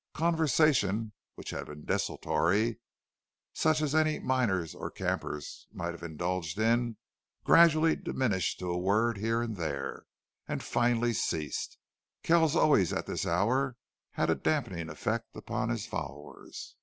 Conversation, 0.15 1.13
which 1.35 1.51
had 1.51 1.67
been 1.67 1.85
desultory, 1.85 2.65
and 2.65 2.77
such 3.53 3.83
as 3.83 3.93
any 3.93 4.17
miners 4.17 4.73
or 4.73 4.89
campers 4.89 5.67
might 5.71 5.91
have 5.91 6.01
indulged 6.01 6.57
in, 6.57 6.97
gradually 7.43 7.95
diminished 7.95 8.57
to 8.61 8.71
a 8.71 8.79
word 8.79 9.19
here 9.19 9.43
and 9.43 9.57
there, 9.57 10.07
and 10.47 10.63
finally 10.63 11.13
ceased. 11.13 11.77
Kells 12.23 12.55
always 12.55 12.91
at 12.91 13.05
this 13.05 13.27
hour 13.27 13.77
had 14.13 14.31
a 14.31 14.35
dampening 14.35 14.89
effect 14.89 15.35
upon 15.35 15.69
his 15.69 15.85
followers. 15.85 16.75